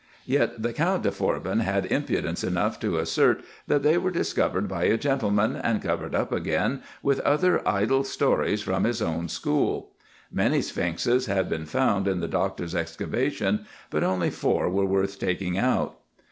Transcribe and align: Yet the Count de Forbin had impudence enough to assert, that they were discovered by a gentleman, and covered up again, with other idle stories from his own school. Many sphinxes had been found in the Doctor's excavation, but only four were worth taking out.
Yet 0.25 0.63
the 0.63 0.73
Count 0.73 1.03
de 1.03 1.11
Forbin 1.11 1.59
had 1.59 1.85
impudence 1.85 2.43
enough 2.43 2.79
to 2.79 2.97
assert, 2.97 3.43
that 3.67 3.83
they 3.83 3.99
were 3.99 4.09
discovered 4.09 4.67
by 4.67 4.85
a 4.85 4.97
gentleman, 4.97 5.55
and 5.55 5.79
covered 5.79 6.15
up 6.15 6.31
again, 6.31 6.81
with 7.03 7.19
other 7.19 7.61
idle 7.69 8.03
stories 8.03 8.63
from 8.63 8.83
his 8.85 8.99
own 8.99 9.29
school. 9.29 9.91
Many 10.31 10.59
sphinxes 10.63 11.27
had 11.27 11.47
been 11.49 11.67
found 11.67 12.07
in 12.07 12.19
the 12.19 12.27
Doctor's 12.27 12.73
excavation, 12.73 13.67
but 13.91 14.03
only 14.03 14.31
four 14.31 14.71
were 14.71 14.87
worth 14.87 15.19
taking 15.19 15.55
out. 15.59 15.99